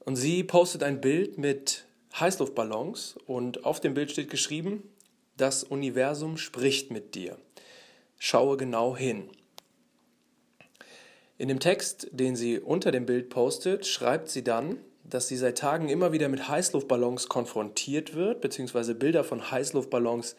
und 0.00 0.16
sie 0.16 0.42
postet 0.42 0.82
ein 0.82 1.00
Bild 1.00 1.38
mit 1.38 1.84
Heißluftballons 2.18 3.18
und 3.28 3.64
auf 3.64 3.78
dem 3.78 3.94
Bild 3.94 4.10
steht 4.10 4.30
geschrieben, 4.30 4.82
das 5.36 5.62
Universum 5.62 6.38
spricht 6.38 6.90
mit 6.90 7.14
dir. 7.14 7.38
Schaue 8.22 8.58
genau 8.58 8.94
hin. 8.94 9.30
In 11.38 11.48
dem 11.48 11.58
Text, 11.58 12.08
den 12.12 12.36
sie 12.36 12.60
unter 12.60 12.92
dem 12.92 13.06
Bild 13.06 13.30
postet, 13.30 13.86
schreibt 13.86 14.28
sie 14.28 14.44
dann, 14.44 14.76
dass 15.04 15.26
sie 15.26 15.38
seit 15.38 15.56
Tagen 15.56 15.88
immer 15.88 16.12
wieder 16.12 16.28
mit 16.28 16.46
Heißluftballons 16.46 17.30
konfrontiert 17.30 18.14
wird, 18.14 18.42
beziehungsweise 18.42 18.94
Bilder 18.94 19.24
von 19.24 19.50
Heißluftballons 19.50 20.36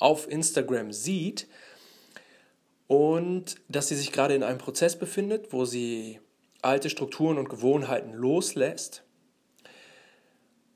auf 0.00 0.28
Instagram 0.28 0.92
sieht 0.92 1.46
und 2.88 3.54
dass 3.68 3.86
sie 3.86 3.94
sich 3.94 4.10
gerade 4.10 4.34
in 4.34 4.42
einem 4.42 4.58
Prozess 4.58 4.98
befindet, 4.98 5.52
wo 5.52 5.64
sie 5.64 6.18
alte 6.62 6.90
Strukturen 6.90 7.38
und 7.38 7.48
Gewohnheiten 7.48 8.12
loslässt. 8.12 9.04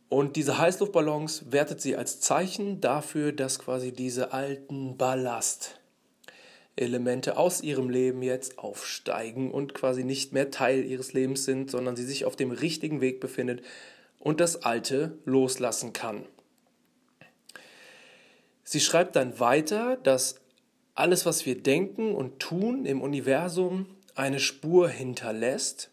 Und 0.08 0.36
diese 0.36 0.58
Heißluftballons 0.58 1.50
wertet 1.50 1.80
sie 1.80 1.96
als 1.96 2.20
Zeichen 2.20 2.80
dafür, 2.80 3.32
dass 3.32 3.58
quasi 3.58 3.90
diese 3.90 4.32
alten 4.32 4.96
Ballast, 4.96 5.80
Elemente 6.76 7.36
aus 7.36 7.62
ihrem 7.62 7.88
Leben 7.88 8.22
jetzt 8.22 8.58
aufsteigen 8.58 9.50
und 9.50 9.74
quasi 9.74 10.04
nicht 10.04 10.32
mehr 10.32 10.50
Teil 10.50 10.84
ihres 10.84 11.12
Lebens 11.12 11.44
sind, 11.44 11.70
sondern 11.70 11.96
sie 11.96 12.04
sich 12.04 12.24
auf 12.24 12.36
dem 12.36 12.50
richtigen 12.50 13.00
Weg 13.00 13.20
befindet 13.20 13.62
und 14.18 14.40
das 14.40 14.62
Alte 14.64 15.18
loslassen 15.24 15.92
kann. 15.92 16.26
Sie 18.64 18.80
schreibt 18.80 19.14
dann 19.14 19.38
weiter, 19.38 19.96
dass 19.96 20.40
alles, 20.94 21.26
was 21.26 21.44
wir 21.44 21.62
denken 21.62 22.14
und 22.14 22.40
tun 22.40 22.86
im 22.86 23.02
Universum, 23.02 23.86
eine 24.14 24.40
Spur 24.40 24.88
hinterlässt 24.88 25.90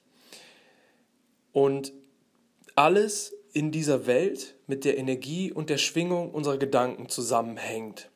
und 1.51 1.91
alles 2.75 3.33
in 3.53 3.71
dieser 3.71 4.05
Welt 4.05 4.55
mit 4.67 4.85
der 4.85 4.97
Energie 4.97 5.51
und 5.51 5.69
der 5.69 5.77
Schwingung 5.77 6.31
unserer 6.31 6.57
Gedanken 6.57 7.09
zusammenhängt. 7.09 8.10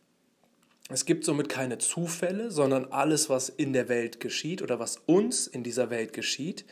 Es 0.90 1.06
gibt 1.06 1.26
somit 1.26 1.50
keine 1.50 1.80
Zufälle, 1.80 2.52
sondern 2.52 2.86
alles, 2.86 3.30
was 3.30 3.50
in 3.50 3.74
der 3.74 3.90
Welt 3.90 4.20
geschieht 4.20 4.62
oder 4.62 4.80
was 4.80 4.98
uns 5.08 5.48
in 5.48 5.64
dieser 5.64 5.90
Welt 5.90 6.14
geschieht, 6.14 6.66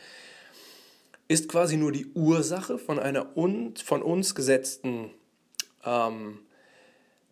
ist 1.27 1.49
quasi 1.49 1.77
nur 1.77 1.91
die 1.91 2.05
Ursache 2.13 2.77
von 2.77 2.99
einer 2.99 3.35
un 3.35 3.75
von 3.75 4.03
uns 4.03 4.35
gesetzten, 4.35 5.09
ähm, 5.83 6.39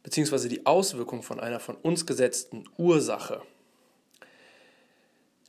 beziehungsweise 0.01 0.49
die 0.49 0.65
Auswirkung 0.65 1.21
von 1.21 1.39
einer 1.39 1.59
von 1.59 1.75
uns 1.75 2.07
gesetzten 2.07 2.63
Ursache. 2.77 3.43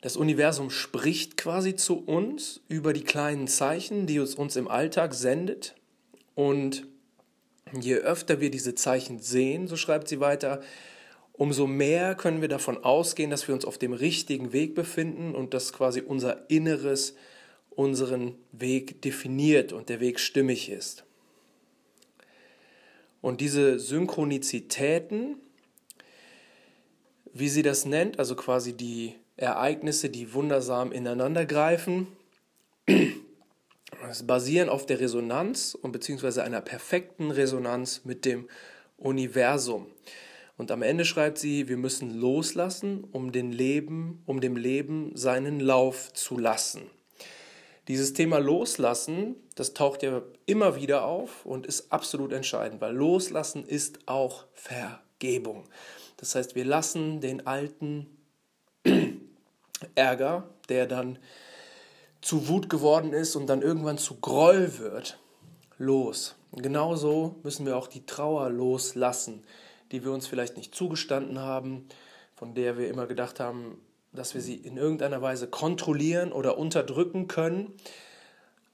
Das 0.02 0.16
Universum 0.16 0.68
spricht 0.68 1.36
quasi 1.36 1.76
zu 1.76 1.98
uns 2.04 2.60
über 2.68 2.92
die 2.92 3.04
kleinen 3.04 3.46
Zeichen, 3.46 4.06
die 4.06 4.16
es 4.16 4.34
uns 4.34 4.56
im 4.56 4.66
Alltag 4.68 5.14
sendet. 5.14 5.76
Und 6.34 6.86
je 7.80 7.94
öfter 7.94 8.40
wir 8.40 8.50
diese 8.50 8.74
Zeichen 8.74 9.20
sehen, 9.20 9.68
so 9.68 9.76
schreibt 9.76 10.08
sie 10.08 10.18
weiter, 10.18 10.60
umso 11.42 11.66
mehr 11.66 12.14
können 12.14 12.40
wir 12.40 12.46
davon 12.46 12.84
ausgehen, 12.84 13.28
dass 13.28 13.48
wir 13.48 13.54
uns 13.56 13.64
auf 13.64 13.76
dem 13.76 13.92
richtigen 13.92 14.52
Weg 14.52 14.76
befinden 14.76 15.34
und 15.34 15.54
dass 15.54 15.72
quasi 15.72 16.00
unser 16.00 16.48
Inneres 16.48 17.16
unseren 17.70 18.36
Weg 18.52 19.02
definiert 19.02 19.72
und 19.72 19.88
der 19.88 19.98
Weg 19.98 20.20
stimmig 20.20 20.70
ist. 20.70 21.02
Und 23.20 23.40
diese 23.40 23.80
Synchronizitäten, 23.80 25.34
wie 27.32 27.48
sie 27.48 27.62
das 27.62 27.86
nennt, 27.86 28.20
also 28.20 28.36
quasi 28.36 28.72
die 28.72 29.16
Ereignisse, 29.36 30.10
die 30.10 30.34
wundersam 30.34 30.92
ineinandergreifen, 30.92 32.06
basieren 34.26 34.68
auf 34.68 34.86
der 34.86 35.00
Resonanz 35.00 35.74
und 35.74 35.90
beziehungsweise 35.90 36.44
einer 36.44 36.60
perfekten 36.60 37.32
Resonanz 37.32 38.02
mit 38.04 38.26
dem 38.26 38.48
Universum. 38.96 39.88
Und 40.56 40.70
am 40.70 40.82
Ende 40.82 41.04
schreibt 41.04 41.38
sie, 41.38 41.68
wir 41.68 41.76
müssen 41.76 42.14
loslassen, 42.14 43.04
um, 43.10 43.32
den 43.32 43.52
Leben, 43.52 44.22
um 44.26 44.40
dem 44.40 44.56
Leben 44.56 45.12
seinen 45.14 45.60
Lauf 45.60 46.12
zu 46.12 46.38
lassen. 46.38 46.90
Dieses 47.88 48.12
Thema 48.12 48.38
Loslassen, 48.38 49.34
das 49.56 49.74
taucht 49.74 50.02
ja 50.02 50.22
immer 50.46 50.76
wieder 50.76 51.04
auf 51.04 51.44
und 51.44 51.66
ist 51.66 51.90
absolut 51.90 52.32
entscheidend, 52.32 52.80
weil 52.80 52.94
Loslassen 52.94 53.64
ist 53.64 54.06
auch 54.06 54.44
Vergebung. 54.52 55.64
Das 56.16 56.36
heißt, 56.36 56.54
wir 56.54 56.64
lassen 56.64 57.20
den 57.20 57.46
alten 57.46 58.06
Ärger, 59.96 60.48
der 60.68 60.86
dann 60.86 61.18
zu 62.20 62.46
Wut 62.46 62.70
geworden 62.70 63.12
ist 63.12 63.34
und 63.34 63.48
dann 63.48 63.62
irgendwann 63.62 63.98
zu 63.98 64.20
Groll 64.20 64.78
wird, 64.78 65.18
los. 65.76 66.36
Genauso 66.52 67.40
müssen 67.42 67.66
wir 67.66 67.76
auch 67.76 67.88
die 67.88 68.06
Trauer 68.06 68.48
loslassen 68.50 69.42
die 69.92 70.04
wir 70.04 70.12
uns 70.12 70.26
vielleicht 70.26 70.56
nicht 70.56 70.74
zugestanden 70.74 71.38
haben, 71.38 71.86
von 72.34 72.54
der 72.54 72.78
wir 72.78 72.88
immer 72.88 73.06
gedacht 73.06 73.38
haben, 73.40 73.80
dass 74.12 74.34
wir 74.34 74.40
sie 74.40 74.56
in 74.56 74.76
irgendeiner 74.76 75.22
Weise 75.22 75.46
kontrollieren 75.46 76.32
oder 76.32 76.58
unterdrücken 76.58 77.28
können. 77.28 77.72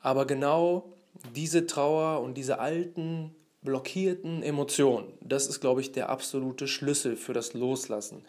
Aber 0.01 0.27
genau 0.27 0.93
diese 1.35 1.67
Trauer 1.67 2.23
und 2.23 2.35
diese 2.35 2.59
alten, 2.59 3.35
blockierten 3.63 4.43
Emotionen, 4.43 5.13
das 5.21 5.47
ist, 5.47 5.61
glaube 5.61 5.81
ich, 5.81 5.93
der 5.93 6.09
absolute 6.09 6.69
Schlüssel 6.69 7.17
für 7.17 7.33
das 7.33 7.55
Loslassen. 7.55 8.25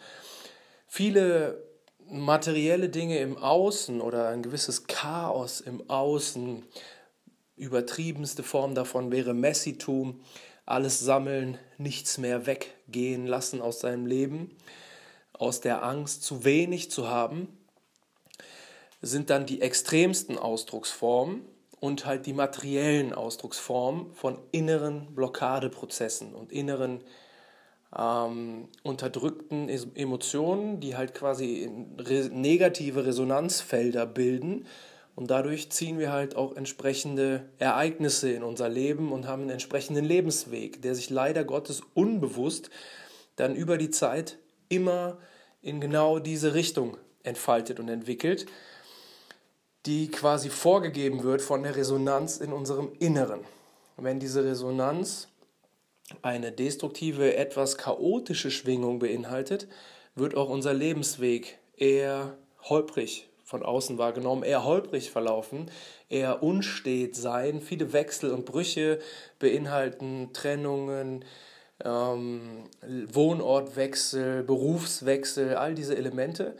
Viele 0.86 1.62
materielle 2.08 2.88
Dinge 2.88 3.18
im 3.18 3.38
Außen 3.38 4.00
oder 4.00 4.28
ein 4.28 4.42
gewisses 4.42 4.86
Chaos 4.86 5.60
im 5.60 5.88
Außen, 5.88 6.64
übertriebenste 7.56 8.42
Form 8.42 8.74
davon 8.74 9.12
wäre 9.12 9.34
Messitum, 9.34 10.20
alles 10.70 11.00
sammeln, 11.00 11.58
nichts 11.78 12.18
mehr 12.18 12.46
weggehen 12.46 13.26
lassen 13.26 13.60
aus 13.60 13.80
seinem 13.80 14.06
Leben, 14.06 14.56
aus 15.32 15.60
der 15.60 15.82
Angst, 15.82 16.22
zu 16.22 16.44
wenig 16.44 16.90
zu 16.90 17.08
haben, 17.08 17.48
sind 19.02 19.30
dann 19.30 19.46
die 19.46 19.62
extremsten 19.62 20.38
Ausdrucksformen 20.38 21.42
und 21.80 22.04
halt 22.04 22.26
die 22.26 22.34
materiellen 22.34 23.14
Ausdrucksformen 23.14 24.14
von 24.14 24.38
inneren 24.52 25.14
Blockadeprozessen 25.14 26.34
und 26.34 26.52
inneren 26.52 27.00
ähm, 27.96 28.68
unterdrückten 28.82 29.68
Emotionen, 29.68 30.80
die 30.80 30.96
halt 30.96 31.14
quasi 31.14 31.70
negative 32.32 33.06
Resonanzfelder 33.06 34.06
bilden 34.06 34.66
und 35.14 35.30
dadurch 35.30 35.70
ziehen 35.70 35.98
wir 35.98 36.12
halt 36.12 36.36
auch 36.36 36.56
entsprechende 36.56 37.48
Ereignisse 37.58 38.30
in 38.30 38.42
unser 38.42 38.68
Leben 38.68 39.12
und 39.12 39.26
haben 39.26 39.42
einen 39.42 39.50
entsprechenden 39.50 40.04
Lebensweg, 40.04 40.82
der 40.82 40.94
sich 40.94 41.10
leider 41.10 41.44
Gottes 41.44 41.82
unbewusst 41.94 42.70
dann 43.36 43.54
über 43.54 43.78
die 43.78 43.90
Zeit 43.90 44.38
immer 44.68 45.18
in 45.62 45.80
genau 45.80 46.18
diese 46.18 46.54
Richtung 46.54 46.96
entfaltet 47.22 47.80
und 47.80 47.88
entwickelt, 47.88 48.46
die 49.86 50.10
quasi 50.10 50.50
vorgegeben 50.50 51.22
wird 51.22 51.42
von 51.42 51.62
der 51.62 51.76
Resonanz 51.76 52.38
in 52.38 52.52
unserem 52.52 52.92
Inneren. 52.98 53.40
wenn 53.96 54.20
diese 54.20 54.44
Resonanz 54.44 55.28
eine 56.22 56.52
destruktive, 56.52 57.36
etwas 57.36 57.76
chaotische 57.76 58.50
Schwingung 58.50 58.98
beinhaltet, 58.98 59.68
wird 60.14 60.34
auch 60.34 60.48
unser 60.48 60.74
Lebensweg 60.74 61.58
eher 61.76 62.36
holprig 62.62 63.29
von 63.50 63.64
außen 63.64 63.98
wahrgenommen, 63.98 64.44
eher 64.44 64.64
holprig 64.64 65.10
verlaufen, 65.10 65.68
eher 66.08 66.40
unstet 66.40 67.16
sein. 67.16 67.60
Viele 67.60 67.92
Wechsel 67.92 68.30
und 68.30 68.46
Brüche 68.46 69.00
beinhalten 69.40 70.30
Trennungen, 70.32 71.24
ähm, 71.84 72.68
Wohnortwechsel, 73.12 74.44
Berufswechsel, 74.44 75.56
all 75.56 75.74
diese 75.74 75.96
Elemente, 75.96 76.56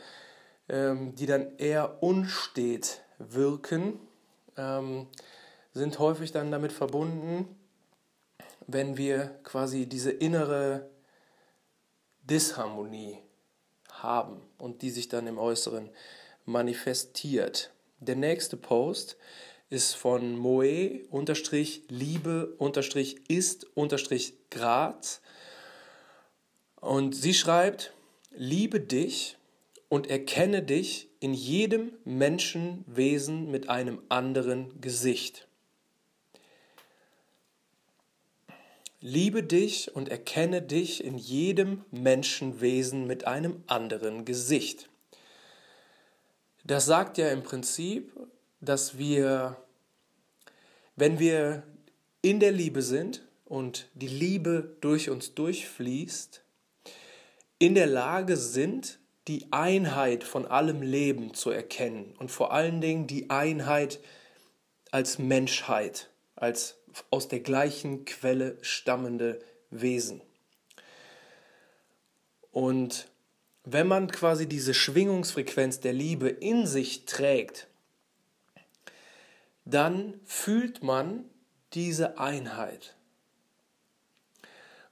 ähm, 0.69 1.15
die 1.15 1.27
dann 1.27 1.57
eher 1.59 2.03
unstet 2.03 3.03
wirken, 3.19 4.01
ähm, 4.57 5.07
sind 5.73 6.01
häufig 6.01 6.33
dann 6.33 6.51
damit 6.51 6.73
verbunden, 6.73 7.57
wenn 8.67 8.97
wir 8.97 9.39
quasi 9.45 9.87
diese 9.87 10.11
innere 10.11 10.91
Disharmonie 12.25 13.19
haben 13.93 14.43
und 14.59 14.83
die 14.83 14.91
sich 14.91 15.09
dann 15.09 15.29
im 15.29 15.39
Äußeren 15.39 15.89
manifestiert. 16.51 17.73
Der 18.01 18.17
nächste 18.17 18.57
Post 18.57 19.17
ist 19.71 19.95
von 19.95 20.37
Moe 20.37 21.03
unterstrich 21.11 21.85
Liebe 21.89 22.55
unterstrich 22.59 23.17
ist 23.29 23.67
unterstrich 23.75 24.35
Graz 24.51 25.21
und 26.81 27.15
sie 27.15 27.35
schreibt 27.35 27.93
liebe 28.31 28.81
dich 28.81 29.37
und 29.89 30.09
erkenne 30.09 30.63
dich 30.63 31.09
in 31.21 31.35
jedem 31.35 31.93
Menschenwesen 32.05 33.51
mit 33.51 33.69
einem 33.69 34.03
anderen 34.09 34.81
Gesicht. 34.81 35.47
Liebe 39.03 39.43
dich 39.43 39.95
und 39.95 40.11
erkenne 40.11 40.61
dich 40.61 41.03
in 41.03 41.17
jedem 41.17 41.85
Menschenwesen 41.91 43.07
mit 43.07 43.27
einem 43.27 43.63
anderen 43.67 44.27
Gesicht. 44.27 44.90
Das 46.65 46.87
sagt 46.87 47.19
ja 47.19 47.31
im 47.31 47.43
Prinzip, 47.43 48.13
dass 48.61 48.99
wir, 48.99 49.57
wenn 50.97 51.19
wir 51.19 51.63
in 52.23 52.41
der 52.41 52.53
Liebe 52.53 52.83
sind 52.83 53.23
und 53.45 53.89
die 53.95 54.09
Liebe 54.09 54.77
durch 54.81 55.11
uns 55.11 55.35
durchfließt, 55.35 56.43
in 57.59 57.75
der 57.75 57.87
Lage 57.87 58.37
sind, 58.37 58.99
die 59.29 59.47
Einheit 59.53 60.25
von 60.25 60.47
allem 60.47 60.83
Leben 60.83 61.35
zu 61.35 61.51
erkennen 61.51 62.15
und 62.19 62.31
vor 62.31 62.53
allen 62.53 62.81
Dingen 62.81 63.07
die 63.07 63.31
Einheit 63.31 64.01
als 64.91 65.19
Menschheit, 65.19 66.11
als 66.35 66.79
aus 67.11 67.29
der 67.29 67.41
gleichen 67.41 68.05
Quelle 68.05 68.57
stammende 68.63 69.39
Wesen. 69.71 70.23
Und 72.51 73.07
wenn 73.65 73.87
man 73.87 74.11
quasi 74.11 74.47
diese 74.47 74.75
Schwingungsfrequenz 74.75 75.81
der 75.81 75.93
Liebe 75.93 76.29
in 76.29 76.67
sich 76.67 77.05
trägt, 77.05 77.69
dann 79.65 80.21
fühlt 80.25 80.83
man 80.83 81.25
diese 81.75 82.19
Einheit. 82.19 82.97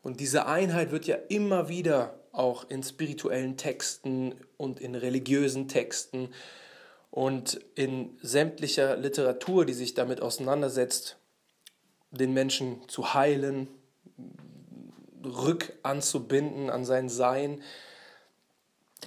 Und 0.03 0.21
diese 0.21 0.47
Einheit 0.47 0.91
wird 0.91 1.07
ja 1.07 1.17
immer 1.29 1.69
wieder 1.69 2.19
auch 2.33 2.69
in 2.71 2.83
spirituellen 2.83 3.57
Texten 3.57 4.35
und 4.57 4.81
in 4.81 4.95
religiösen 4.95 5.67
Texten 5.69 6.29
und 7.11 7.61
in 7.75 8.17
sämtlicher 8.23 8.97
Literatur, 8.97 9.65
die 9.65 9.73
sich 9.73 9.95
damit 9.95 10.21
auseinandersetzt, 10.21 11.17
den 12.11 12.33
Menschen 12.33 12.89
zu 12.89 13.15
heilen, 13.15 13.69
rückanzubinden 15.25 16.71
an 16.71 16.85
sein 16.85 17.09
Sein, 17.09 17.63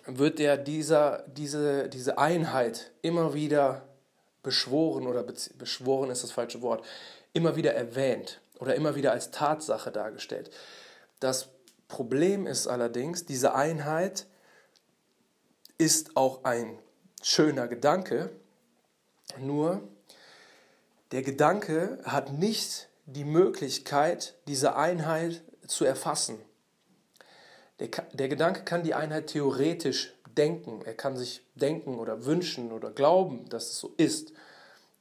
wird 0.06 0.40
er 0.40 0.58
dieser, 0.58 1.24
diese, 1.28 1.90
diese 1.90 2.18
Einheit 2.18 2.92
immer 3.02 3.34
wieder 3.34 3.88
beschworen 4.44 5.08
oder 5.08 5.24
beschworen 5.24 6.10
ist 6.10 6.24
das 6.24 6.32
falsche 6.32 6.62
Wort, 6.62 6.84
immer 7.34 7.56
wieder 7.56 7.74
erwähnt 7.74 8.42
oder 8.60 8.76
immer 8.76 8.96
wieder 8.96 9.12
als 9.12 9.32
Tatsache 9.32 9.92
dargestellt. 9.92 10.52
Das 11.20 11.50
Problem 11.88 12.48
ist 12.48 12.68
allerdings, 12.68 13.26
diese 13.26 13.54
Einheit 13.54 14.26
ist 15.78 16.16
auch 16.16 16.44
ein 16.44 16.80
schöner 17.22 17.68
Gedanke, 17.68 18.30
nur 19.38 19.82
der 21.12 21.22
Gedanke 21.22 22.00
hat 22.04 22.32
nicht 22.32 22.88
die 23.06 23.26
Möglichkeit, 23.26 24.36
diese 24.48 24.76
Einheit 24.76 25.44
zu 25.68 25.86
erfassen. 25.86 26.40
Der, 27.82 27.90
der 28.14 28.30
Gedanke 28.30 28.64
kann 28.64 28.84
die 28.84 28.94
Einheit 28.94 29.28
theoretisch 29.28 30.14
denken. 30.38 30.82
Er 30.86 30.94
kann 30.94 31.18
sich 31.18 31.44
denken 31.56 31.98
oder 31.98 32.26
wünschen 32.26 32.72
oder 32.72 32.92
glauben, 32.92 33.50
dass 33.50 33.72
es 33.72 33.80
so 33.80 33.94
ist, 33.98 34.34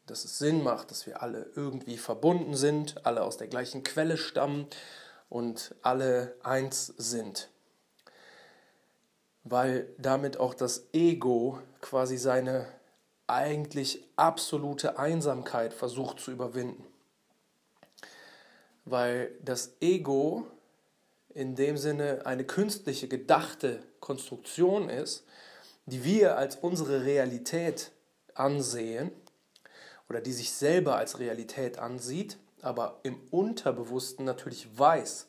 dass 0.07 0.25
es 0.25 0.39
Sinn 0.39 0.63
macht, 0.63 0.91
dass 0.91 1.07
wir 1.07 1.23
alle 1.23 1.51
irgendwie 1.55 1.99
verbunden 1.99 2.55
sind, 2.55 3.05
alle 3.05 3.23
aus 3.23 3.37
der 3.37 3.49
gleichen 3.49 3.85
Quelle 3.85 4.17
stammen 4.17 4.67
und 5.29 5.75
alle 5.83 6.35
eins 6.43 6.87
sind. 6.87 7.51
Weil 9.45 9.89
damit 9.99 10.39
auch 10.39 10.55
das 10.55 10.87
Ego 10.95 11.59
quasi 11.83 12.17
seine 12.17 12.67
eigentlich 13.27 14.09
absolute 14.17 14.99
Einsamkeit 14.99 15.75
versucht 15.75 16.19
zu 16.19 16.31
überwinden. 16.31 16.85
Weil 18.87 19.33
das 19.43 19.77
Ego 19.81 20.47
in 21.35 21.55
dem 21.55 21.77
Sinne 21.77 22.27
eine 22.27 22.45
künstliche 22.45 23.09
gedachte 23.09 23.83
Konstruktion 24.01 24.89
ist, 24.89 25.25
die 25.87 26.05
wir 26.05 26.37
als 26.37 26.57
unsere 26.57 27.05
Realität 27.05 27.93
ansehen 28.35 29.11
oder 30.09 30.21
die 30.21 30.33
sich 30.33 30.53
selber 30.53 30.97
als 30.97 31.19
Realität 31.19 31.79
ansieht 31.79 32.39
aber 32.63 33.01
im 33.03 33.21
Unterbewussten 33.31 34.25
natürlich 34.25 34.79
weiß, 34.79 35.29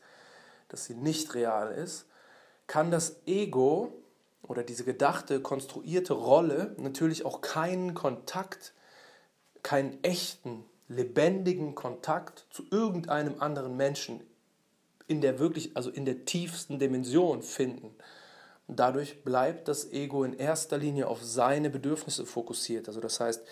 dass 0.68 0.86
sie 0.86 0.95
nicht 0.95 1.33
real 1.33 1.71
ist, 1.71 2.06
kann 2.68 2.92
das 2.92 3.18
Ego 3.25 3.94
oder 4.44 4.63
diese 4.63 4.83
gedachte, 4.83 5.42
konstruierte 5.42 6.13
Rolle 6.13 6.75
natürlich 6.77 7.25
auch 7.25 7.42
keinen 7.42 7.94
Kontakt, 7.94 8.74
keinen 9.63 10.04
echten, 10.04 10.65
lebendigen 10.88 11.75
Kontakt 11.75 12.47
zu 12.50 12.65
irgendeinem 12.71 13.42
anderen 13.42 13.77
Menschen 13.77 14.21
in 15.12 15.19
der 15.19 15.40
wirklich, 15.40 15.75
also 15.75 15.90
in 15.90 16.06
der 16.06 16.24
tiefsten 16.24 16.80
Dimension 16.80 17.42
finden. 17.42 17.94
Und 18.68 18.80
dadurch 18.80 19.25
bleibt 19.25 19.68
das 19.68 19.92
Ego 19.92 20.24
in 20.24 20.31
erster 20.31 20.78
Linie 20.78 21.08
auf 21.08 21.22
seine 21.22 21.69
Bedürfnisse 21.69 22.25
fokussiert. 22.25 22.88
Also 22.88 23.02
das 23.02 23.19
heißt, 23.19 23.44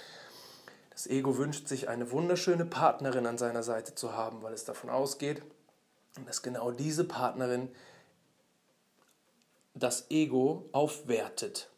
das 0.92 1.08
Ego 1.08 1.38
wünscht 1.38 1.68
sich 1.68 1.90
eine 1.90 2.12
wunderschöne 2.12 2.64
Partnerin 2.64 3.26
an 3.26 3.38
seiner 3.38 3.62
Seite 3.62 3.94
zu 3.94 4.14
haben, 4.14 4.42
weil 4.42 4.54
es 4.54 4.64
davon 4.64 4.90
ausgeht, 4.90 5.42
dass 6.26 6.42
genau 6.44 6.72
diese 6.72 7.04
Partnerin 7.04 7.68
das 9.74 10.10
Ego 10.10 10.70
aufwertet. 10.72 11.70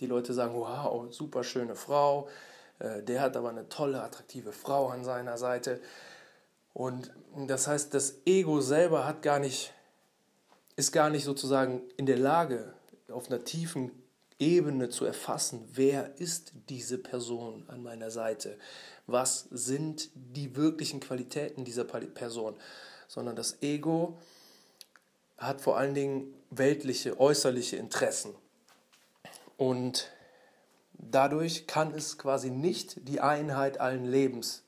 Die 0.00 0.06
Leute 0.06 0.34
sagen, 0.34 0.54
wow, 0.54 1.06
super 1.14 1.44
schöne 1.44 1.76
Frau, 1.76 2.28
äh, 2.80 3.00
der 3.04 3.20
hat 3.20 3.36
aber 3.36 3.50
eine 3.50 3.68
tolle, 3.68 4.02
attraktive 4.02 4.50
Frau 4.50 4.88
an 4.88 5.04
seiner 5.04 5.38
Seite. 5.38 5.80
Und 6.72 7.10
das 7.46 7.66
heißt, 7.66 7.94
das 7.94 8.18
Ego 8.26 8.60
selber 8.60 9.06
hat 9.06 9.22
gar 9.22 9.38
nicht, 9.38 9.72
ist 10.76 10.92
gar 10.92 11.10
nicht 11.10 11.24
sozusagen 11.24 11.82
in 11.96 12.06
der 12.06 12.18
Lage, 12.18 12.74
auf 13.08 13.28
einer 13.28 13.44
tiefen 13.44 13.90
Ebene 14.38 14.88
zu 14.88 15.04
erfassen, 15.04 15.68
wer 15.72 16.18
ist 16.18 16.52
diese 16.68 16.96
Person 16.96 17.64
an 17.68 17.82
meiner 17.82 18.10
Seite, 18.10 18.56
was 19.06 19.48
sind 19.50 20.08
die 20.14 20.56
wirklichen 20.56 21.00
Qualitäten 21.00 21.64
dieser 21.64 21.84
Person, 21.84 22.56
sondern 23.06 23.36
das 23.36 23.60
Ego 23.62 24.18
hat 25.36 25.60
vor 25.60 25.76
allen 25.76 25.94
Dingen 25.94 26.34
weltliche, 26.50 27.20
äußerliche 27.20 27.76
Interessen. 27.76 28.34
Und 29.58 30.10
dadurch 30.94 31.66
kann 31.66 31.92
es 31.92 32.16
quasi 32.16 32.50
nicht 32.50 33.06
die 33.08 33.20
Einheit 33.20 33.78
allen 33.78 34.06
Lebens 34.06 34.62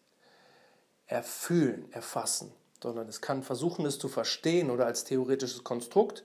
erfüllen, 1.13 1.93
erfassen, 1.93 2.53
sondern 2.83 3.07
es 3.09 3.21
kann 3.21 3.43
versuchen, 3.43 3.85
es 3.85 3.99
zu 3.99 4.09
verstehen 4.09 4.71
oder 4.71 4.87
als 4.87 5.05
theoretisches 5.05 5.63
Konstrukt, 5.63 6.25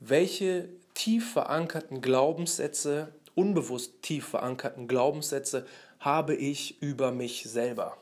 welche 0.00 0.68
tief 0.94 1.32
verankerten 1.32 2.00
Glaubenssätze, 2.00 3.12
unbewusst 3.34 4.02
tief 4.02 4.26
verankerten 4.26 4.88
Glaubenssätze 4.88 5.66
habe 6.00 6.34
ich 6.34 6.82
über 6.82 7.12
mich 7.12 7.44
selber. 7.44 7.96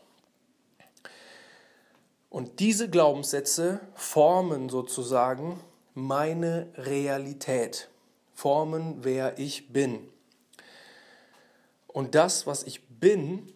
Und 2.30 2.60
diese 2.60 2.88
Glaubenssätze 2.88 3.80
formen 3.94 4.68
sozusagen 4.68 5.60
meine 5.94 6.68
Realität 6.76 7.88
formen, 8.34 8.98
wer 9.00 9.38
ich 9.38 9.68
bin. 9.72 10.08
Und 11.86 12.14
das, 12.14 12.46
was 12.46 12.62
ich 12.64 12.86
bin, 12.88 13.50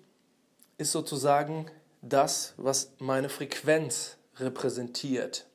ist 0.80 0.92
sozusagen 0.92 1.66
das, 2.02 2.54
was 2.56 2.92
meine 2.98 3.28
Frequenz 3.28 4.16
repräsentiert. 4.36 5.46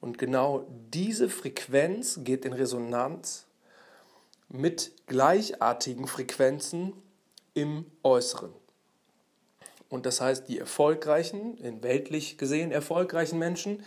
Und 0.00 0.18
genau 0.18 0.66
diese 0.92 1.28
Frequenz 1.28 2.20
geht 2.24 2.44
in 2.44 2.52
Resonanz 2.52 3.46
mit 4.48 4.92
gleichartigen 5.06 6.06
Frequenzen 6.06 6.94
im 7.54 7.84
Äußeren. 8.02 8.52
Und 9.88 10.06
das 10.06 10.20
heißt, 10.20 10.48
die 10.48 10.58
erfolgreichen, 10.58 11.58
in 11.58 11.82
weltlich 11.82 12.38
gesehen 12.38 12.72
erfolgreichen 12.72 13.38
Menschen, 13.38 13.84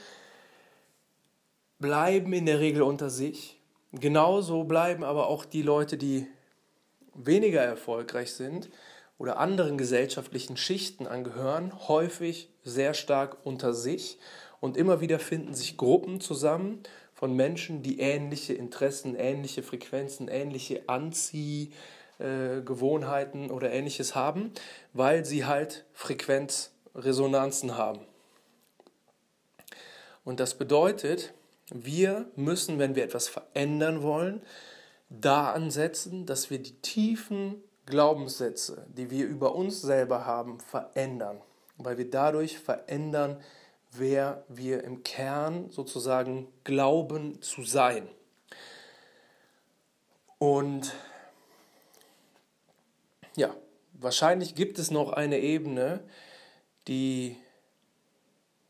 bleiben 1.80 2.34
in 2.34 2.46
der 2.46 2.60
Regel 2.60 2.84
unter 2.84 3.10
sich 3.10 3.60
Genauso 3.94 4.64
bleiben 4.64 5.04
aber 5.04 5.28
auch 5.28 5.46
die 5.46 5.62
Leute, 5.62 5.98
die 5.98 6.26
weniger 7.14 7.62
erfolgreich 7.62 8.34
sind 8.34 8.72
oder 9.24 9.40
anderen 9.40 9.78
gesellschaftlichen 9.78 10.58
Schichten 10.58 11.08
angehören, 11.08 11.72
häufig 11.88 12.50
sehr 12.66 12.94
stark 12.94 13.38
unter 13.46 13.74
sich 13.74 14.20
und 14.60 14.76
immer 14.76 15.00
wieder 15.00 15.18
finden 15.18 15.54
sich 15.54 15.78
Gruppen 15.78 16.20
zusammen 16.20 16.84
von 17.14 17.34
Menschen, 17.34 17.84
die 17.84 18.02
ähnliche 18.02 18.54
Interessen, 18.54 19.16
ähnliche 19.16 19.64
Frequenzen, 19.64 20.28
ähnliche 20.28 20.90
Anziehgewohnheiten 20.90 23.50
oder 23.50 23.72
ähnliches 23.72 24.14
haben, 24.14 24.52
weil 24.92 25.24
sie 25.24 25.46
halt 25.46 25.86
Frequenzresonanzen 25.94 27.78
haben. 27.78 28.02
Und 30.26 30.42
das 30.42 30.56
bedeutet, 30.56 31.34
wir 31.74 32.26
müssen, 32.36 32.78
wenn 32.78 32.98
wir 32.98 33.06
etwas 33.06 33.30
verändern 33.30 34.02
wollen, 34.02 34.42
da 35.10 35.54
ansetzen, 35.54 36.26
dass 36.26 36.50
wir 36.50 36.60
die 36.60 36.76
tiefen 36.82 37.64
Glaubenssätze, 37.86 38.86
die 38.90 39.10
wir 39.10 39.26
über 39.26 39.56
uns 39.56 39.82
selber 39.82 40.26
haben, 40.26 40.60
verändern, 40.60 41.42
weil 41.78 41.98
wir 41.98 42.10
dadurch 42.10 42.58
verändern, 42.58 43.42
wer 43.92 44.44
wir 44.48 44.84
im 44.84 45.04
Kern 45.04 45.70
sozusagen 45.70 46.48
glauben 46.64 47.42
zu 47.42 47.64
sein. 47.64 48.08
Und 50.40 50.94
ja, 53.36 53.56
wahrscheinlich 53.94 54.56
gibt 54.56 54.80
es 54.80 54.92
noch 54.92 55.14
eine 55.14 55.40
Ebene, 55.40 56.04
die 56.88 57.38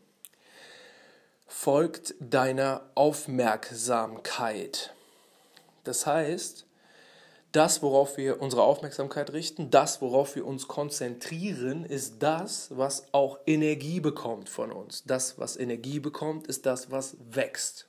folgt 1.47 2.15
deiner 2.19 2.89
Aufmerksamkeit. 2.95 4.95
Das 5.85 6.07
heißt, 6.07 6.67
das, 7.53 7.83
worauf 7.83 8.17
wir 8.17 8.41
unsere 8.41 8.63
Aufmerksamkeit 8.63 9.31
richten, 9.33 9.71
das, 9.71 10.01
worauf 10.01 10.37
wir 10.37 10.47
uns 10.47 10.67
konzentrieren, 10.67 11.85
ist 11.85 12.23
das, 12.23 12.69
was 12.71 13.13
auch 13.13 13.39
Energie 13.47 14.01
bekommt 14.01 14.49
von 14.49 14.73
uns. 14.73 15.05
Das, 15.05 15.39
was 15.39 15.59
Energie 15.59 16.01
bekommt, 16.01 16.47
ist 16.47 16.65
das, 16.67 16.91
was 16.91 17.17
wächst. 17.21 17.89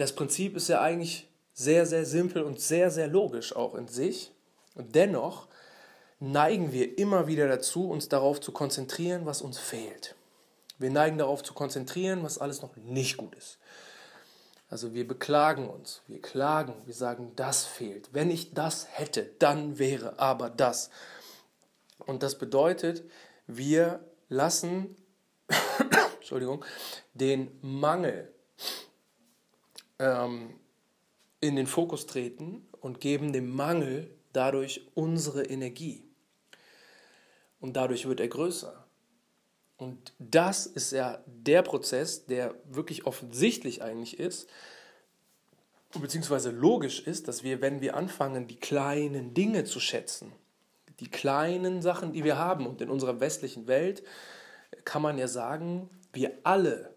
Das 0.00 0.14
Prinzip 0.14 0.56
ist 0.56 0.68
ja 0.68 0.80
eigentlich 0.80 1.28
sehr, 1.52 1.84
sehr 1.84 2.06
simpel 2.06 2.42
und 2.42 2.58
sehr, 2.58 2.90
sehr 2.90 3.06
logisch 3.06 3.54
auch 3.54 3.74
in 3.74 3.86
sich. 3.86 4.32
Und 4.74 4.94
dennoch 4.94 5.46
neigen 6.20 6.72
wir 6.72 6.96
immer 6.96 7.26
wieder 7.26 7.46
dazu, 7.48 7.90
uns 7.90 8.08
darauf 8.08 8.40
zu 8.40 8.50
konzentrieren, 8.50 9.26
was 9.26 9.42
uns 9.42 9.58
fehlt. 9.58 10.14
Wir 10.78 10.88
neigen 10.88 11.18
darauf 11.18 11.42
zu 11.42 11.52
konzentrieren, 11.52 12.22
was 12.22 12.38
alles 12.38 12.62
noch 12.62 12.74
nicht 12.76 13.18
gut 13.18 13.34
ist. 13.34 13.58
Also 14.70 14.94
wir 14.94 15.06
beklagen 15.06 15.68
uns, 15.68 16.00
wir 16.06 16.22
klagen, 16.22 16.72
wir 16.86 16.94
sagen, 16.94 17.32
das 17.36 17.66
fehlt. 17.66 18.08
Wenn 18.14 18.30
ich 18.30 18.54
das 18.54 18.86
hätte, 18.92 19.30
dann 19.38 19.78
wäre 19.78 20.18
aber 20.18 20.48
das. 20.48 20.88
Und 21.98 22.22
das 22.22 22.38
bedeutet, 22.38 23.04
wir 23.46 24.00
lassen 24.30 24.96
Entschuldigung, 26.20 26.64
den 27.12 27.50
Mangel 27.60 28.32
ähm, 30.00 30.58
in 31.40 31.54
den 31.54 31.66
Fokus 31.66 32.06
treten 32.06 32.66
und 32.80 33.00
geben 33.00 33.32
dem 33.32 33.54
Mangel 33.54 34.10
dadurch 34.32 34.86
unsere 34.94 35.44
Energie. 35.44 36.02
Und 37.60 37.76
dadurch 37.76 38.08
wird 38.08 38.20
er 38.20 38.28
größer. 38.28 38.86
Und 39.76 40.12
das 40.18 40.66
ist 40.66 40.92
ja 40.92 41.22
der 41.26 41.62
Prozess, 41.62 42.26
der 42.26 42.54
wirklich 42.68 43.06
offensichtlich 43.06 43.82
eigentlich 43.82 44.18
ist, 44.18 44.48
beziehungsweise 45.98 46.50
logisch 46.50 47.00
ist, 47.00 47.28
dass 47.28 47.42
wir, 47.42 47.60
wenn 47.60 47.80
wir 47.80 47.96
anfangen, 47.96 48.46
die 48.46 48.60
kleinen 48.60 49.34
Dinge 49.34 49.64
zu 49.64 49.80
schätzen, 49.80 50.32
die 51.00 51.08
kleinen 51.08 51.82
Sachen, 51.82 52.12
die 52.12 52.24
wir 52.24 52.38
haben, 52.38 52.66
und 52.66 52.80
in 52.80 52.90
unserer 52.90 53.20
westlichen 53.20 53.66
Welt 53.66 54.02
kann 54.84 55.02
man 55.02 55.18
ja 55.18 55.28
sagen, 55.28 55.88
wir 56.12 56.38
alle 56.44 56.94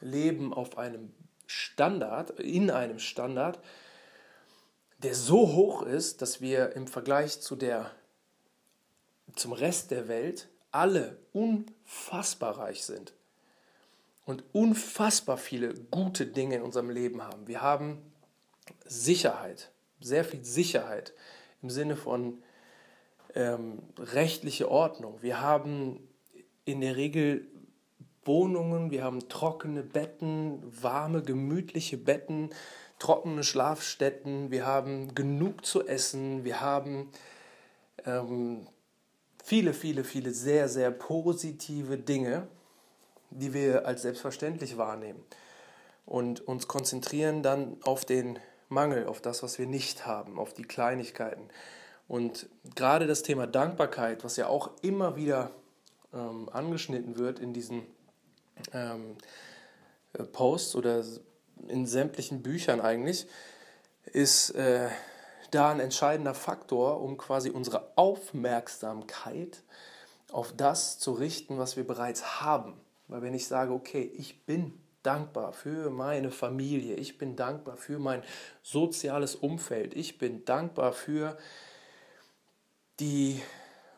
leben 0.00 0.54
auf 0.54 0.78
einem 0.78 1.12
Standard, 1.50 2.38
in 2.38 2.70
einem 2.70 3.00
Standard, 3.00 3.58
der 4.98 5.16
so 5.16 5.52
hoch 5.52 5.82
ist, 5.82 6.22
dass 6.22 6.40
wir 6.40 6.76
im 6.76 6.86
Vergleich 6.86 7.40
zu 7.40 7.56
der, 7.56 7.90
zum 9.34 9.52
Rest 9.52 9.90
der 9.90 10.06
Welt 10.06 10.48
alle 10.70 11.18
unfassbar 11.32 12.58
reich 12.58 12.84
sind 12.84 13.14
und 14.26 14.44
unfassbar 14.52 15.38
viele 15.38 15.74
gute 15.74 16.26
Dinge 16.26 16.56
in 16.56 16.62
unserem 16.62 16.88
Leben 16.88 17.20
haben. 17.22 17.48
Wir 17.48 17.62
haben 17.62 18.00
Sicherheit, 18.86 19.72
sehr 20.00 20.24
viel 20.24 20.44
Sicherheit 20.44 21.14
im 21.62 21.70
Sinne 21.70 21.96
von 21.96 22.40
ähm, 23.34 23.82
rechtliche 23.98 24.70
Ordnung. 24.70 25.20
Wir 25.20 25.40
haben 25.40 26.08
in 26.64 26.80
der 26.80 26.94
Regel 26.94 27.48
Wohnungen, 28.24 28.90
wir 28.90 29.02
haben 29.02 29.28
trockene 29.28 29.82
Betten, 29.82 30.62
warme, 30.82 31.22
gemütliche 31.22 31.96
Betten, 31.96 32.50
trockene 32.98 33.42
Schlafstätten, 33.42 34.50
wir 34.50 34.66
haben 34.66 35.14
genug 35.14 35.64
zu 35.64 35.86
essen, 35.86 36.44
wir 36.44 36.60
haben 36.60 37.10
ähm, 38.04 38.66
viele, 39.42 39.72
viele, 39.72 40.04
viele 40.04 40.32
sehr, 40.32 40.68
sehr 40.68 40.90
positive 40.90 41.96
Dinge, 41.96 42.46
die 43.30 43.54
wir 43.54 43.86
als 43.86 44.02
selbstverständlich 44.02 44.76
wahrnehmen 44.76 45.24
und 46.10 46.46
uns 46.46 46.66
konzentrieren 46.66 47.42
dann 47.42 47.76
auf 47.84 48.04
den 48.04 48.38
Mangel, 48.68 49.06
auf 49.06 49.20
das, 49.20 49.42
was 49.42 49.58
wir 49.58 49.66
nicht 49.66 50.06
haben, 50.06 50.38
auf 50.38 50.52
die 50.52 50.64
Kleinigkeiten. 50.64 51.48
Und 52.08 52.48
gerade 52.74 53.06
das 53.06 53.22
Thema 53.22 53.46
Dankbarkeit, 53.46 54.24
was 54.24 54.36
ja 54.36 54.48
auch 54.48 54.70
immer 54.82 55.16
wieder 55.16 55.52
ähm, 56.12 56.48
angeschnitten 56.52 57.16
wird 57.16 57.38
in 57.38 57.52
diesen 57.52 57.82
ähm, 58.72 59.16
äh, 60.12 60.22
Posts 60.24 60.76
oder 60.76 61.04
in 61.68 61.86
sämtlichen 61.86 62.42
Büchern 62.42 62.80
eigentlich, 62.80 63.26
ist 64.04 64.50
äh, 64.50 64.88
da 65.50 65.70
ein 65.70 65.80
entscheidender 65.80 66.34
Faktor, 66.34 67.00
um 67.00 67.16
quasi 67.18 67.50
unsere 67.50 67.92
Aufmerksamkeit 67.96 69.62
auf 70.32 70.52
das 70.56 70.98
zu 70.98 71.12
richten, 71.12 71.58
was 71.58 71.76
wir 71.76 71.86
bereits 71.86 72.40
haben. 72.40 72.74
Weil 73.08 73.22
wenn 73.22 73.34
ich 73.34 73.46
sage, 73.46 73.72
okay, 73.72 74.10
ich 74.16 74.46
bin 74.46 74.78
dankbar 75.02 75.52
für 75.52 75.90
meine 75.90 76.30
Familie, 76.30 76.94
ich 76.94 77.18
bin 77.18 77.36
dankbar 77.36 77.76
für 77.76 77.98
mein 77.98 78.22
soziales 78.62 79.34
Umfeld, 79.34 79.94
ich 79.94 80.18
bin 80.18 80.44
dankbar 80.44 80.92
für 80.92 81.36
die 83.00 83.40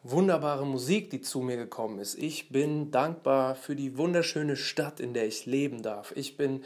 wunderbare 0.03 0.67
Musik, 0.67 1.11
die 1.11 1.21
zu 1.21 1.41
mir 1.41 1.57
gekommen 1.57 1.99
ist. 1.99 2.19
Ich 2.19 2.49
bin 2.49 2.91
dankbar 2.91 3.55
für 3.55 3.77
die 3.77 3.97
wunderschöne 3.97 4.57
Stadt, 4.57 5.01
in 5.01 5.15
der 5.15 5.27
ich 5.27 5.47
leben 5.47 5.83
darf. 5.83 6.13
Ich 6.17 6.37
bin 6.37 6.65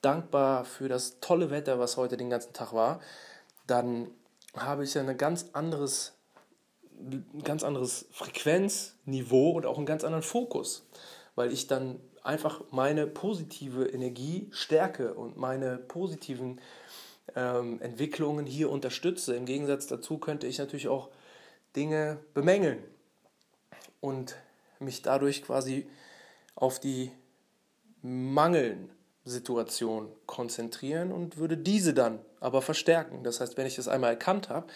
dankbar 0.00 0.64
für 0.64 0.88
das 0.88 1.20
tolle 1.20 1.50
Wetter, 1.50 1.78
was 1.78 1.96
heute 1.96 2.16
den 2.16 2.30
ganzen 2.30 2.52
Tag 2.52 2.72
war. 2.72 3.00
Dann 3.66 4.08
habe 4.56 4.84
ich 4.84 4.94
ja 4.94 5.02
ein 5.02 5.18
ganz 5.18 5.50
anderes, 5.52 6.14
ganz 7.44 7.62
anderes 7.62 8.06
Frequenzniveau 8.10 9.50
und 9.50 9.66
auch 9.66 9.76
einen 9.76 9.86
ganz 9.86 10.04
anderen 10.04 10.22
Fokus, 10.22 10.86
weil 11.34 11.52
ich 11.52 11.66
dann 11.66 12.00
einfach 12.22 12.62
meine 12.70 13.06
positive 13.06 13.86
Energie 13.86 14.48
stärke 14.50 15.14
und 15.14 15.36
meine 15.36 15.76
positiven 15.76 16.60
ähm, 17.36 17.80
Entwicklungen 17.82 18.46
hier 18.46 18.70
unterstütze. 18.70 19.36
Im 19.36 19.44
Gegensatz 19.44 19.86
dazu 19.86 20.18
könnte 20.18 20.46
ich 20.46 20.58
natürlich 20.58 20.88
auch 20.88 21.10
Dinge 21.76 22.18
bemängeln 22.34 22.82
und 24.00 24.36
mich 24.78 25.02
dadurch 25.02 25.42
quasi 25.42 25.88
auf 26.54 26.80
die 26.80 27.12
Mangelsituation 28.02 30.10
konzentrieren 30.26 31.12
und 31.12 31.36
würde 31.36 31.56
diese 31.56 31.94
dann 31.94 32.20
aber 32.40 32.62
verstärken. 32.62 33.24
Das 33.24 33.40
heißt, 33.40 33.56
wenn 33.56 33.66
ich 33.66 33.76
das 33.76 33.88
einmal 33.88 34.10
erkannt 34.10 34.48
habe, 34.48 34.68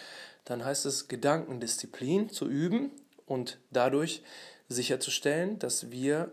dann 0.45 0.65
heißt 0.65 0.85
es 0.85 1.07
Gedankendisziplin 1.07 2.29
zu 2.29 2.47
üben 2.47 2.91
und 3.25 3.59
dadurch 3.71 4.23
sicherzustellen, 4.67 5.59
dass 5.59 5.91
wir 5.91 6.31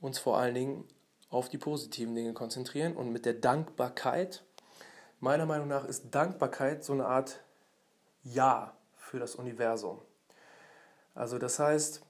uns 0.00 0.18
vor 0.18 0.38
allen 0.38 0.54
Dingen 0.54 0.88
auf 1.30 1.48
die 1.48 1.58
positiven 1.58 2.14
Dinge 2.14 2.32
konzentrieren 2.32 2.96
und 2.96 3.10
mit 3.10 3.26
der 3.26 3.34
Dankbarkeit, 3.34 4.44
meiner 5.20 5.46
Meinung 5.46 5.68
nach 5.68 5.84
ist 5.84 6.14
Dankbarkeit 6.14 6.84
so 6.84 6.92
eine 6.92 7.06
Art 7.06 7.40
Ja 8.22 8.76
für 9.14 9.20
das 9.20 9.36
Universum. 9.36 10.00
Also 11.14 11.38
das 11.38 11.60
heißt, 11.60 12.02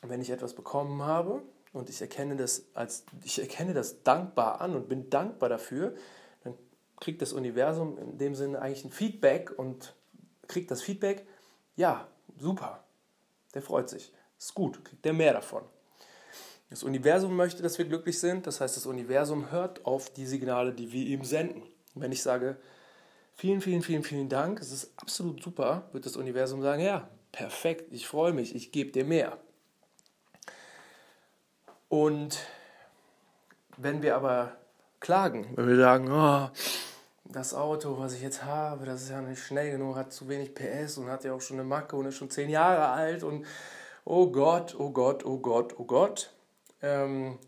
wenn 0.00 0.22
ich 0.22 0.30
etwas 0.30 0.54
bekommen 0.54 1.02
habe 1.02 1.42
und 1.74 1.90
ich 1.90 2.00
erkenne 2.00 2.36
das 2.36 2.64
als 2.72 3.04
ich 3.22 3.38
erkenne 3.38 3.74
das 3.74 4.02
dankbar 4.02 4.62
an 4.62 4.74
und 4.74 4.88
bin 4.88 5.10
dankbar 5.10 5.50
dafür, 5.50 5.94
dann 6.42 6.54
kriegt 7.00 7.20
das 7.20 7.34
Universum 7.34 7.98
in 7.98 8.16
dem 8.16 8.34
Sinne 8.34 8.62
eigentlich 8.62 8.86
ein 8.86 8.92
Feedback 8.92 9.52
und 9.58 9.94
kriegt 10.48 10.70
das 10.70 10.80
Feedback, 10.80 11.26
ja, 11.76 12.08
super. 12.38 12.82
Der 13.52 13.60
freut 13.60 13.90
sich. 13.90 14.10
Ist 14.38 14.54
gut, 14.54 14.82
kriegt 14.82 15.04
der 15.04 15.12
mehr 15.12 15.34
davon. 15.34 15.64
Das 16.70 16.82
Universum 16.82 17.36
möchte, 17.36 17.62
dass 17.62 17.76
wir 17.76 17.84
glücklich 17.84 18.18
sind, 18.18 18.46
das 18.46 18.62
heißt, 18.62 18.78
das 18.78 18.86
Universum 18.86 19.50
hört 19.50 19.84
auf 19.84 20.08
die 20.08 20.24
Signale, 20.24 20.72
die 20.72 20.92
wir 20.92 21.04
ihm 21.04 21.24
senden. 21.24 21.62
wenn 21.94 22.10
ich 22.10 22.22
sage, 22.22 22.56
vielen, 23.34 23.60
vielen, 23.60 23.82
vielen, 23.82 24.02
vielen 24.02 24.28
Dank, 24.28 24.60
es 24.60 24.72
ist 24.72 24.92
absolut 24.96 25.42
super, 25.42 25.88
wird 25.92 26.06
das 26.06 26.16
Universum 26.16 26.62
sagen, 26.62 26.82
ja, 26.82 27.08
perfekt, 27.32 27.92
ich 27.92 28.06
freue 28.06 28.32
mich, 28.32 28.54
ich 28.54 28.72
gebe 28.72 28.92
dir 28.92 29.04
mehr. 29.04 29.38
Und 31.88 32.40
wenn 33.76 34.02
wir 34.02 34.16
aber 34.16 34.56
klagen, 35.00 35.52
wenn 35.56 35.68
wir 35.68 35.76
sagen, 35.76 36.10
oh, 36.10 36.48
das 37.24 37.54
Auto, 37.54 37.98
was 37.98 38.14
ich 38.14 38.22
jetzt 38.22 38.44
habe, 38.44 38.84
das 38.84 39.02
ist 39.02 39.10
ja 39.10 39.20
nicht 39.20 39.42
schnell 39.42 39.72
genug, 39.72 39.96
hat 39.96 40.12
zu 40.12 40.28
wenig 40.28 40.54
PS 40.54 40.98
und 40.98 41.10
hat 41.10 41.24
ja 41.24 41.32
auch 41.32 41.40
schon 41.40 41.58
eine 41.58 41.68
Macke 41.68 41.96
und 41.96 42.06
ist 42.06 42.16
schon 42.16 42.30
zehn 42.30 42.50
Jahre 42.50 42.88
alt 42.88 43.22
und 43.22 43.46
oh 44.04 44.30
Gott, 44.30 44.74
oh 44.78 44.90
Gott, 44.90 45.24
oh 45.24 45.38
Gott, 45.38 45.78
oh 45.78 45.84
Gott, 45.84 46.32
ähm, 46.80 47.38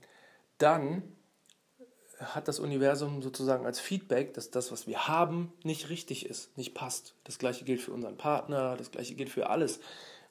dann 0.58 1.02
hat 2.18 2.48
das 2.48 2.60
Universum 2.60 3.22
sozusagen 3.22 3.66
als 3.66 3.80
Feedback, 3.80 4.34
dass 4.34 4.50
das, 4.50 4.72
was 4.72 4.86
wir 4.86 5.08
haben, 5.08 5.52
nicht 5.64 5.88
richtig 5.88 6.26
ist, 6.26 6.56
nicht 6.56 6.74
passt. 6.74 7.14
Das 7.24 7.38
gleiche 7.38 7.64
gilt 7.64 7.80
für 7.80 7.92
unseren 7.92 8.16
Partner, 8.16 8.76
das 8.76 8.90
gleiche 8.90 9.14
gilt 9.14 9.30
für 9.30 9.50
alles, 9.50 9.80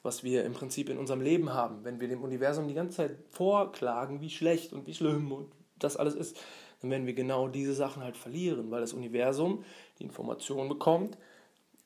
was 0.02 0.22
wir 0.22 0.44
im 0.44 0.54
Prinzip 0.54 0.88
in 0.88 0.98
unserem 0.98 1.20
Leben 1.20 1.52
haben. 1.52 1.84
Wenn 1.84 2.00
wir 2.00 2.08
dem 2.08 2.22
Universum 2.22 2.68
die 2.68 2.74
ganze 2.74 2.96
Zeit 2.96 3.16
vorklagen, 3.30 4.20
wie 4.20 4.30
schlecht 4.30 4.72
und 4.72 4.86
wie 4.86 4.94
schlimm 4.94 5.32
und 5.32 5.52
das 5.78 5.96
alles 5.96 6.14
ist, 6.14 6.36
dann 6.80 6.90
werden 6.90 7.06
wir 7.06 7.14
genau 7.14 7.48
diese 7.48 7.74
Sachen 7.74 8.02
halt 8.02 8.16
verlieren, 8.16 8.70
weil 8.70 8.80
das 8.80 8.92
Universum 8.92 9.64
die 9.98 10.04
Information 10.04 10.68
bekommt, 10.68 11.16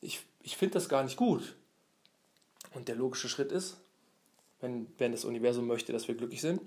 ich, 0.01 0.21
ich 0.43 0.57
finde 0.57 0.75
das 0.75 0.89
gar 0.89 1.05
nicht 1.05 1.17
gut. 1.17 1.57
Und 2.75 2.89
der 2.89 2.97
logische 2.97 3.29
Schritt 3.29 3.53
ist, 3.53 3.81
wenn, 4.61 4.89
wenn 4.99 5.13
das 5.13 5.25
Universum 5.25 5.67
möchte, 5.67 5.93
dass 5.93 6.09
wir 6.09 6.15
glücklich 6.17 6.41
sind, 6.41 6.61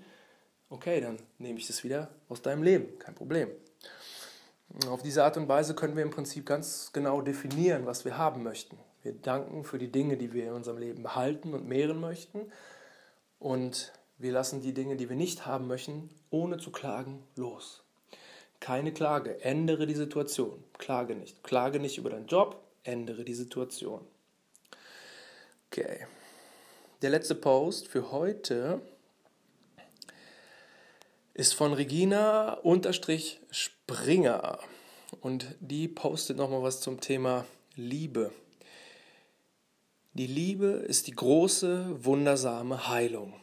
okay, 0.72 1.00
dann 1.00 1.18
nehme 1.38 1.58
ich 1.58 1.66
das 1.66 1.84
wieder 1.84 2.08
aus 2.28 2.42
deinem 2.42 2.62
Leben, 2.62 2.98
kein 2.98 3.14
Problem. 3.14 3.50
Auf 4.88 5.02
diese 5.02 5.22
Art 5.22 5.36
und 5.36 5.48
Weise 5.48 5.74
können 5.74 5.96
wir 5.96 6.02
im 6.02 6.10
Prinzip 6.10 6.46
ganz 6.46 6.90
genau 6.92 7.20
definieren, 7.20 7.84
was 7.84 8.06
wir 8.06 8.16
haben 8.16 8.42
möchten. 8.42 8.78
Wir 9.02 9.12
danken 9.12 9.64
für 9.64 9.78
die 9.78 9.92
Dinge, 9.92 10.16
die 10.16 10.32
wir 10.32 10.44
in 10.44 10.52
unserem 10.52 10.78
Leben 10.78 11.02
behalten 11.02 11.52
und 11.52 11.68
mehren 11.68 12.00
möchten. 12.00 12.50
Und 13.38 13.92
wir 14.16 14.32
lassen 14.32 14.62
die 14.62 14.72
Dinge, 14.72 14.96
die 14.96 15.10
wir 15.10 15.16
nicht 15.16 15.44
haben 15.44 15.66
möchten, 15.66 16.08
ohne 16.30 16.56
zu 16.56 16.70
klagen, 16.72 17.22
los. 17.36 17.82
Keine 18.60 18.92
Klage, 18.92 19.42
ändere 19.44 19.86
die 19.86 19.94
Situation. 19.94 20.64
Klage 20.78 21.16
nicht. 21.16 21.42
Klage 21.42 21.80
nicht 21.80 21.98
über 21.98 22.08
deinen 22.08 22.28
Job, 22.28 22.62
ändere 22.84 23.24
die 23.24 23.34
Situation. 23.34 24.06
Okay. 25.66 26.06
Der 27.02 27.10
letzte 27.10 27.34
Post 27.34 27.88
für 27.88 28.12
heute 28.12 28.80
ist 31.42 31.54
von 31.54 31.72
Regina 31.72 32.60
Springer 33.50 34.60
und 35.22 35.56
die 35.58 35.88
postet 35.88 36.36
nochmal 36.36 36.62
was 36.62 36.80
zum 36.80 37.00
Thema 37.00 37.46
Liebe. 37.74 38.30
Die 40.12 40.28
Liebe 40.28 40.66
ist 40.66 41.08
die 41.08 41.16
große, 41.16 42.04
wundersame 42.04 42.86
Heilung. 42.88 43.34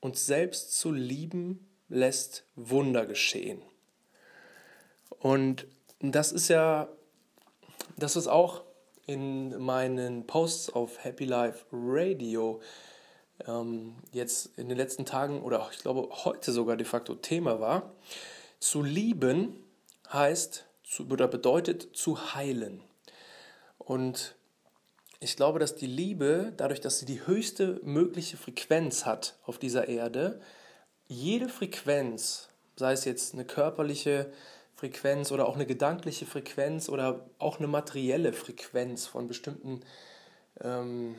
Uns 0.00 0.26
selbst 0.26 0.76
zu 0.76 0.90
lieben 0.90 1.64
lässt 1.88 2.42
Wunder 2.56 3.06
geschehen. 3.06 3.62
Und 5.20 5.68
das 6.00 6.32
ist 6.32 6.48
ja, 6.48 6.88
das 7.96 8.16
ist 8.16 8.26
auch 8.26 8.64
in 9.06 9.56
meinen 9.62 10.26
Posts 10.26 10.70
auf 10.70 11.04
Happy 11.04 11.24
Life 11.24 11.66
Radio 11.70 12.60
ähm, 13.46 13.96
jetzt 14.12 14.58
in 14.58 14.68
den 14.68 14.76
letzten 14.76 15.04
Tagen 15.04 15.42
oder 15.42 15.68
ich 15.72 15.78
glaube 15.78 16.08
heute 16.24 16.52
sogar 16.52 16.76
de 16.76 16.86
facto 16.86 17.14
Thema 17.14 17.60
war. 17.60 17.92
Zu 18.60 18.82
lieben 18.82 19.56
heißt 20.12 20.66
zu, 20.82 21.06
oder 21.08 21.28
bedeutet 21.28 21.96
zu 21.96 22.34
heilen. 22.34 22.82
Und 23.78 24.34
ich 25.20 25.36
glaube, 25.36 25.58
dass 25.58 25.74
die 25.74 25.86
Liebe, 25.86 26.52
dadurch, 26.56 26.80
dass 26.80 26.98
sie 26.98 27.06
die 27.06 27.26
höchste 27.26 27.80
mögliche 27.82 28.36
Frequenz 28.36 29.04
hat 29.04 29.36
auf 29.44 29.58
dieser 29.58 29.88
Erde, 29.88 30.40
jede 31.08 31.48
Frequenz, 31.48 32.48
sei 32.76 32.92
es 32.92 33.04
jetzt 33.04 33.34
eine 33.34 33.44
körperliche 33.44 34.32
Frequenz 34.76 35.32
oder 35.32 35.48
auch 35.48 35.56
eine 35.56 35.66
gedankliche 35.66 36.26
Frequenz 36.26 36.88
oder 36.88 37.26
auch 37.38 37.58
eine 37.58 37.66
materielle 37.66 38.32
Frequenz 38.32 39.06
von 39.06 39.26
bestimmten 39.26 39.80
ähm, 40.60 41.16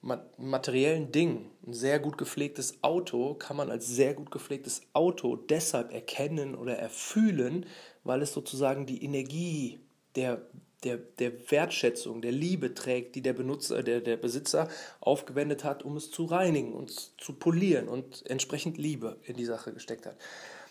materiellen 0.00 1.10
Dingen. 1.12 1.50
Ein 1.66 1.72
sehr 1.72 1.98
gut 1.98 2.18
gepflegtes 2.18 2.82
Auto 2.82 3.34
kann 3.34 3.56
man 3.56 3.70
als 3.70 3.86
sehr 3.86 4.14
gut 4.14 4.30
gepflegtes 4.30 4.82
Auto 4.92 5.36
deshalb 5.36 5.92
erkennen 5.92 6.54
oder 6.54 6.78
erfühlen, 6.78 7.66
weil 8.04 8.22
es 8.22 8.32
sozusagen 8.32 8.86
die 8.86 9.04
Energie 9.04 9.80
der, 10.14 10.42
der, 10.84 10.98
der 10.98 11.50
Wertschätzung, 11.50 12.22
der 12.22 12.32
Liebe 12.32 12.74
trägt, 12.74 13.16
die 13.16 13.22
der 13.22 13.32
Benutzer, 13.32 13.82
der, 13.82 14.00
der 14.00 14.16
Besitzer 14.16 14.68
aufgewendet 15.00 15.64
hat, 15.64 15.82
um 15.82 15.96
es 15.96 16.10
zu 16.10 16.24
reinigen 16.26 16.72
und 16.72 17.20
zu 17.20 17.32
polieren 17.32 17.88
und 17.88 18.24
entsprechend 18.30 18.78
Liebe 18.78 19.18
in 19.24 19.36
die 19.36 19.44
Sache 19.44 19.72
gesteckt 19.72 20.06
hat. 20.06 20.16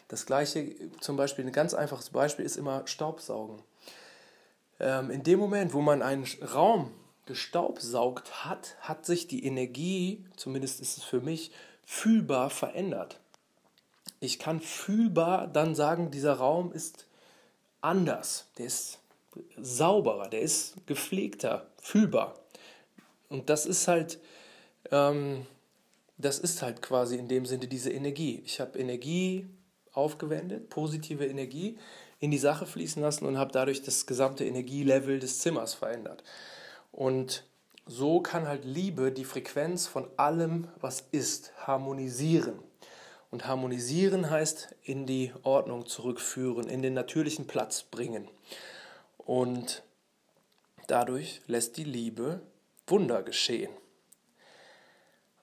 Das 0.08 0.26
gleiche, 0.26 0.74
zum 1.02 1.18
Beispiel, 1.18 1.46
ein 1.46 1.52
ganz 1.52 1.74
einfaches 1.74 2.12
Beispiel 2.12 2.46
ist 2.46 2.56
immer 2.56 2.88
Staubsaugen. 2.88 3.62
Ähm, 4.80 5.12
in 5.12 5.24
dem 5.24 5.38
Moment, 5.38 5.74
wo 5.74 5.82
man 5.82 6.02
einen 6.02 6.26
Raum 6.54 6.92
gestaubsaugt 7.28 8.46
hat, 8.46 8.76
hat 8.80 9.06
sich 9.06 9.28
die 9.28 9.46
Energie, 9.46 10.26
zumindest 10.36 10.82
ist 10.82 10.98
es 10.98 11.04
für 11.04 11.22
mich, 11.22 11.52
fühlbar 11.86 12.50
verändert. 12.50 13.20
Ich 14.20 14.40
kann 14.40 14.60
fühlbar 14.62 15.48
dann 15.48 15.76
sagen, 15.76 16.10
dieser 16.10 16.34
Raum 16.34 16.72
ist 16.72 17.06
anders, 17.82 18.48
der 18.58 18.66
ist 18.66 19.00
sauberer, 19.58 20.30
der 20.30 20.42
ist 20.42 20.76
gepflegter, 20.88 21.68
fühlbar. 21.80 22.36
Und 23.30 23.50
das 23.50 23.66
ist 23.66 23.88
halt, 23.88 24.20
ähm, 24.92 25.46
das 26.18 26.40
ist 26.40 26.62
halt 26.62 26.82
quasi 26.82 27.18
in 27.18 27.28
dem 27.28 27.46
Sinne 27.46 27.68
diese 27.68 27.92
Energie. 27.92 28.42
Ich 28.46 28.60
habe 28.60 28.80
Energie 28.80 29.46
aufgewendet, 29.94 30.70
positive 30.70 31.26
Energie 31.26 31.78
in 32.20 32.32
die 32.32 32.38
Sache 32.38 32.66
fließen 32.66 33.02
lassen 33.02 33.26
und 33.26 33.38
habe 33.38 33.52
dadurch 33.52 33.84
das 33.84 34.06
gesamte 34.06 34.46
Energielevel 34.46 35.20
des 35.20 35.40
Zimmers 35.40 35.74
verändert. 35.74 36.24
Und 36.98 37.44
so 37.86 38.22
kann 38.22 38.48
halt 38.48 38.66
Liebe 38.66 39.12
die 39.12 39.24
Frequenz 39.24 39.86
von 39.86 40.10
allem, 40.18 40.68
was 40.82 41.04
ist, 41.12 41.54
harmonisieren. 41.68 42.58
Und 43.30 43.46
harmonisieren 43.46 44.32
heißt 44.32 44.76
in 44.82 45.06
die 45.06 45.32
Ordnung 45.44 45.86
zurückführen, 45.86 46.68
in 46.68 46.82
den 46.82 46.96
natürlichen 46.96 47.46
Platz 47.46 47.84
bringen. 47.84 48.28
Und 49.20 49.84
dadurch 50.88 51.42
lässt 51.46 51.78
die 51.78 51.84
Liebe 51.84 52.42
Wunder 52.88 53.22
geschehen. 53.22 53.70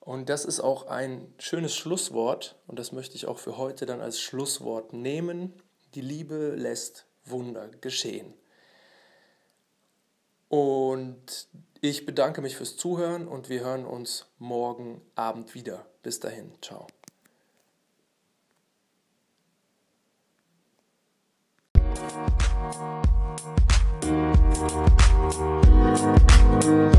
Und 0.00 0.30
das 0.30 0.44
ist 0.44 0.58
auch 0.58 0.88
ein 0.88 1.32
schönes 1.38 1.76
Schlusswort 1.76 2.56
und 2.66 2.80
das 2.80 2.90
möchte 2.90 3.14
ich 3.14 3.26
auch 3.26 3.38
für 3.38 3.58
heute 3.58 3.86
dann 3.86 4.00
als 4.00 4.20
Schlusswort 4.20 4.92
nehmen. 4.92 5.52
Die 5.94 6.00
Liebe 6.00 6.56
lässt 6.56 7.06
Wunder 7.24 7.68
geschehen. 7.80 8.34
Und 10.54 11.48
ich 11.80 12.06
bedanke 12.06 12.40
mich 12.40 12.54
fürs 12.56 12.76
Zuhören 12.76 13.26
und 13.26 13.48
wir 13.48 13.62
hören 13.62 13.84
uns 13.84 14.26
morgen 14.38 15.00
Abend 15.16 15.56
wieder. 15.56 15.84
Bis 16.04 16.20
dahin, 16.20 16.52
ciao. 16.62 16.86
Musik 26.54 26.94